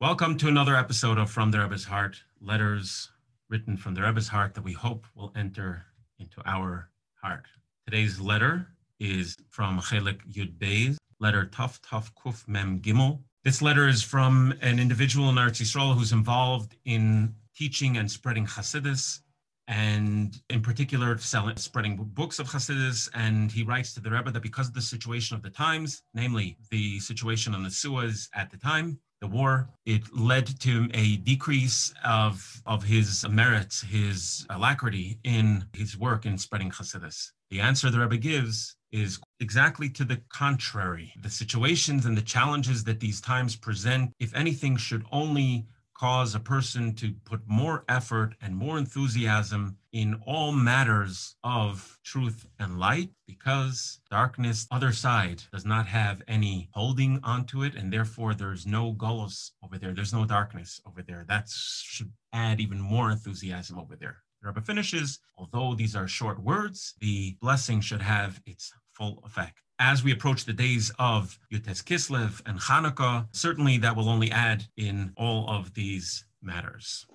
[0.00, 3.10] Welcome to another episode of From the Rebbe's Heart, letters
[3.50, 5.84] written from the Rebbe's heart that we hope will enter
[6.18, 6.88] into our
[7.22, 7.44] heart.
[7.84, 8.66] Today's letter
[8.98, 13.18] is from Chelek Yud Beis, letter Tuf Tuf Kuf Mem Gimel.
[13.44, 18.46] This letter is from an individual in Eretz Yisrael who's involved in teaching and spreading
[18.46, 19.20] Hasidus,
[19.68, 23.10] and in particular selling, spreading books of Hasidus.
[23.12, 26.56] And he writes to the Rebbe that because of the situation of the times, namely
[26.70, 31.92] the situation on the Suez at the time, the war, it led to a decrease
[32.04, 37.32] of, of his merits, his alacrity in his work in spreading Hasidus.
[37.50, 41.12] The answer the Rebbe gives is exactly to the contrary.
[41.22, 45.66] The situations and the challenges that these times present, if anything, should only
[46.00, 52.46] cause a person to put more effort and more enthusiasm in all matters of truth
[52.58, 58.32] and light because darkness other side does not have any holding onto it and therefore
[58.32, 59.92] there's no gullus over there.
[59.92, 61.26] There's no darkness over there.
[61.28, 64.22] That should add even more enthusiasm over there.
[64.40, 69.60] The Rebbe finishes, although these are short words, the blessing should have its full effect
[69.80, 74.64] as we approach the days of Yutes Kislev and Hanukkah, certainly that will only add
[74.76, 77.06] in all of these matters.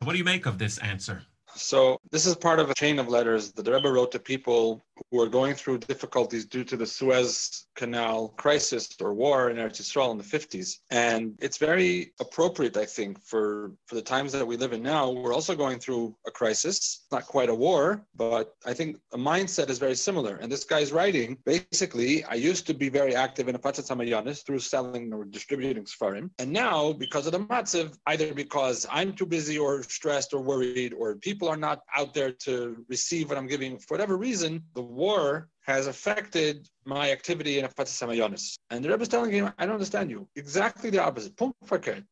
[0.00, 1.22] What do you make of this answer?
[1.54, 4.84] So this is part of a chain of letters that the Rebbe wrote to people
[5.10, 10.10] who are going through difficulties due to the Suez Canal crisis or war in Eretz
[10.10, 10.78] in the 50s.
[10.90, 15.10] And it's very appropriate, I think, for, for the times that we live in now.
[15.10, 19.68] We're also going through a crisis, not quite a war, but I think a mindset
[19.70, 20.36] is very similar.
[20.36, 24.60] And this guy's writing, basically, I used to be very active in Hafatzas Hamaayanos through
[24.60, 26.30] selling or distributing Sfarim.
[26.38, 30.94] And now, because of the Matziv, either because I'm too busy or stressed or worried,
[30.94, 34.85] or people are not out there to receive what I'm giving for whatever reason, the
[34.88, 38.58] war has affected my activity in Hafatzas Hamaayanos.
[38.70, 40.28] And the Rebbe is telling him, I don't understand you.
[40.36, 41.32] Exactly the opposite.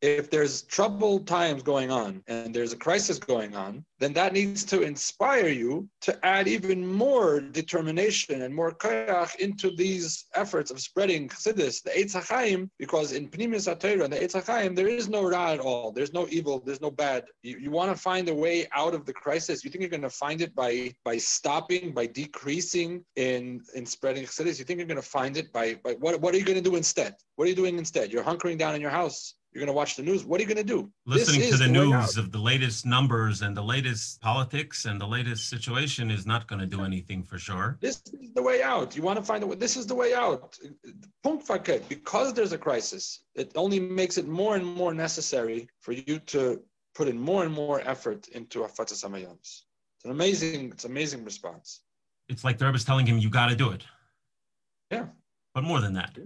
[0.02, 4.64] If there's troubled times going on and there's a crisis going on, then that needs
[4.64, 10.80] to inspire you to add even more determination and more kayach into these efforts of
[10.80, 15.22] spreading chassidus, the Eitz HaChaim, because in Pnimis HaTorah the Eitz HaChaim, there is no
[15.22, 15.92] ra at all.
[15.92, 16.60] There's no evil.
[16.66, 17.24] There's no bad.
[17.42, 19.64] You, you want to find a way out of the crisis.
[19.64, 23.43] You think you're going to find it by, by stopping, by decreasing in,
[23.74, 24.58] in spreading chassidus?
[24.58, 26.68] You think you're going to find it by, by what, what are you going to
[26.70, 27.14] do instead?
[27.36, 28.12] What are you doing instead?
[28.12, 29.34] You're hunkering down in your house.
[29.52, 30.24] You're going to watch the news.
[30.24, 30.90] What are you going to do?
[31.06, 35.48] Listening to the, news of the latest numbers and the latest politics and the latest
[35.48, 37.78] situation is not going to do anything for sure.
[37.80, 38.96] This is the way out.
[38.96, 39.60] You want to find out.
[39.60, 40.58] This is the way out.
[41.88, 46.60] Because there's a crisis, it only makes it more and more necessary for you to
[46.96, 49.62] put in more and more effort into a Samayanis.
[50.04, 51.80] It's an amazing, it's an amazing response.
[52.28, 53.84] It's like the Rebbe is telling him, you got to do it.
[54.90, 55.06] Yeah.
[55.54, 56.16] But more than that.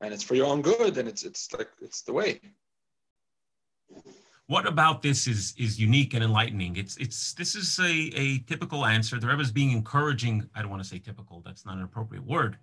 [0.00, 2.40] And it's for your own good, and it's it's like it's the way.
[4.46, 6.76] What about this is is unique and enlightening?
[6.76, 9.18] It's it's this is a, a typical answer.
[9.18, 10.48] The Rebbe is being encouraging.
[10.54, 11.42] I don't want to say typical.
[11.44, 12.58] That's not an appropriate word.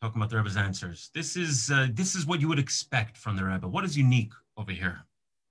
[0.00, 1.10] Talking about the Rebbe's answers.
[1.14, 3.66] This is uh, this is what you would expect from the Rebbe.
[3.66, 5.00] What is unique over here?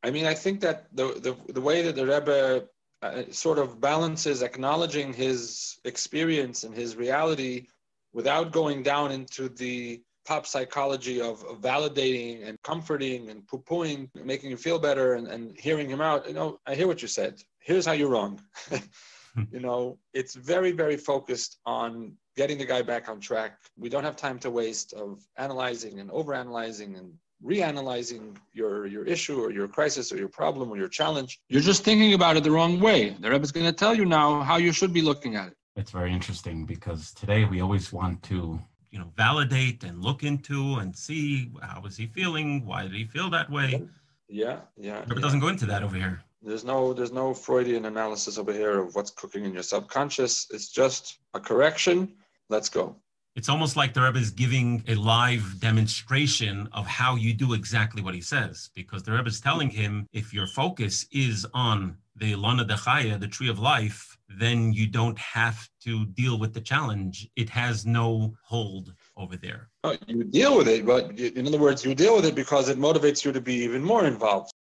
[0.04, 2.68] I mean, I think that the the, the way that the Rebbe
[3.02, 7.68] uh, sort of balances acknowledging his experience and his reality
[8.14, 14.50] without going down into the pop psychology of, of validating and comforting and poo-pooing, making
[14.50, 16.28] you feel better and, and hearing him out.
[16.28, 17.42] You know, I hear what you said.
[17.60, 18.40] Here's how you're wrong.
[19.52, 23.58] you know, it's very, very focused on getting the guy back on track.
[23.78, 27.14] We don't have time to waste of analyzing and overanalyzing and
[27.44, 31.40] reanalyzing your your issue or your crisis or your problem or your challenge.
[31.50, 33.16] You're just thinking about it the wrong way.
[33.20, 35.58] The Rebbe is going to tell you now how you should be looking at it.
[35.76, 38.60] It's very interesting because today we always want to
[38.92, 43.06] you know validate and look into and see how was he feeling why did he
[43.06, 43.82] feel that way
[44.28, 45.22] yeah yeah but yeah.
[45.22, 48.94] doesn't go into that over here there's no there's no freudian analysis over here of
[48.96, 52.14] what's cooking in your subconscious it's just a correction
[52.50, 52.96] let's go
[53.36, 58.02] it's almost like the Rebbe is giving a live demonstration of how you do exactly
[58.02, 62.34] what he says, because the Rebbe is telling him if your focus is on the
[62.34, 67.30] Ilana Dechaya, the tree of life, then you don't have to deal with the challenge.
[67.36, 69.70] It has no hold over there.
[69.84, 72.78] Oh, you deal with it, but in other words, you deal with it because it
[72.78, 74.52] motivates you to be even more involved.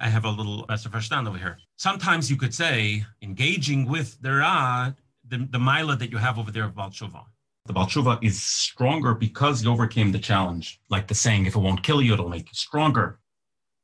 [0.00, 1.58] I have a little besser verstand over here.
[1.76, 4.92] Sometimes you could say engaging with the Ra,
[5.28, 7.24] the, the Mila that you have over there of Baal Teshuvah.
[7.66, 10.80] The Baal Teshuvah is stronger because you overcame the challenge.
[10.90, 13.20] Like the saying, if it won't kill you, it'll make you stronger.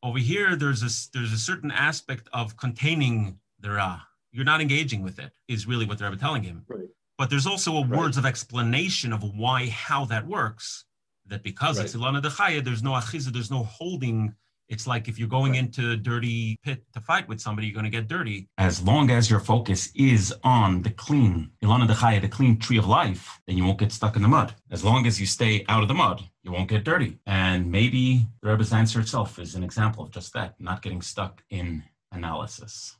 [0.02, 4.00] Over here, there's a, there's a certain aspect of containing the Ra
[4.32, 6.88] you're not engaging with it is really what they're telling him right.
[7.16, 7.98] but there's also a right.
[7.98, 10.84] words of explanation of why how that works
[11.26, 11.84] that because Right.
[11.84, 14.34] it's Ilana Dechaya, there's no achiza, there's no holding.
[14.68, 15.60] It's like if you're going Right.
[15.60, 18.48] into a dirty pit to fight with somebody, you're going to get dirty.
[18.58, 22.86] As long as your focus is on the clean Ilana Dechaya, the clean tree of
[22.86, 24.54] life, then you won't get stuck in the mud.
[24.70, 27.18] As long as you stay out of the mud, you won't get dirty.
[27.26, 31.42] And maybe the Rebbe's answer itself is an example of just that, not getting stuck
[31.50, 31.82] in
[32.12, 32.96] analysis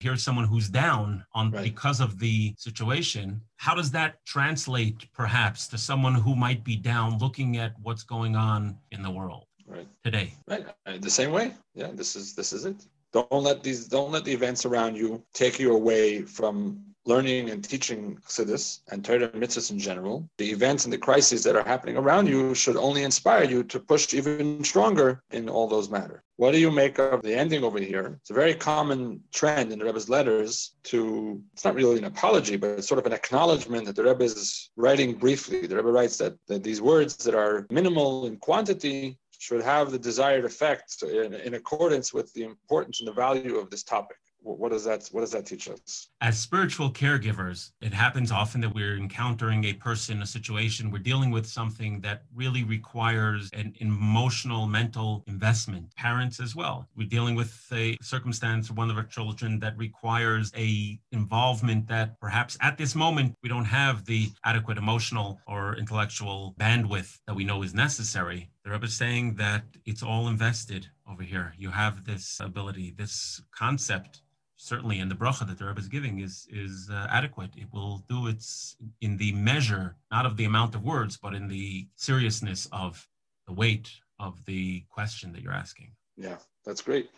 [0.00, 1.64] here's someone who's down on Right.
[1.64, 7.16] because of the situation how does that translate perhaps to someone who might be down
[7.18, 9.46] looking at what's going on in the world
[9.86, 10.04] Right.
[10.04, 10.66] today Right.
[10.86, 11.54] Uh, The same way.
[11.74, 11.90] Yeah.
[11.92, 12.86] This is this is it.
[13.12, 17.62] Don't let these don't let the events around you take you away from learning and
[17.62, 20.28] teaching Chassidus and Torah and mitzvahs in general.
[20.38, 23.78] The events and the crises that are happening around you should only inspire you to
[23.78, 26.20] push even stronger in all those matters.
[26.36, 28.18] What do you make of the ending over here?
[28.20, 32.56] It's a very common trend in the Rebbe's letters to, it's not really an apology,
[32.56, 35.66] but it's sort of an acknowledgement that the Rebbe is writing briefly.
[35.66, 39.98] The Rebbe writes that, that these words that are minimal in quantity should have the
[39.98, 44.16] desired effect in, in accordance with the importance and the value of this topic.
[44.42, 46.08] What, does that What does that teach us?
[46.20, 51.30] as spiritual caregivers it happens often that we're encountering a person a situation we're dealing
[51.30, 57.52] with something that really requires an emotional mental investment parents as well we're dealing with
[57.72, 63.34] a circumstance one of our children that requires a involvement that perhaps at this moment
[63.42, 68.72] we don't have the adequate emotional or intellectual bandwidth that we know is necessary the
[68.72, 74.22] Rebbe is saying that it's all invested over here you have this ability this concept
[74.56, 77.50] certainly in the bracha that the Rebbe is giving is is uh, adequate.
[77.56, 81.48] It will do its in the measure, not of the amount of words, but in
[81.48, 83.06] the seriousness of
[83.46, 85.92] the weight of the question that you're asking.
[86.16, 87.10] Yeah, that's great.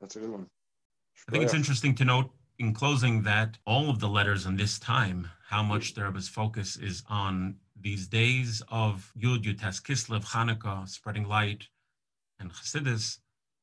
[0.00, 0.46] That's a good one.
[1.28, 4.78] I think it's interesting to note in closing that all of the letters in this
[4.78, 10.88] time, how much the Rebbe's focus is on these days of Yud, Yutes, Kislev, Hanukkah,
[10.88, 11.64] spreading light,
[12.38, 13.18] and Chassidus,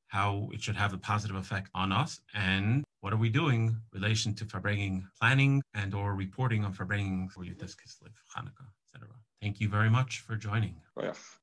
[0.08, 3.82] how it should have a positive effect on us, and what are we doing in
[3.92, 9.10] relation to Farbringing planning and or reporting on Farbringing for Yutes, Kislev, Hanukkah, etc.
[9.42, 10.76] Thank you very much for joining.
[10.96, 11.40] Shkoyach.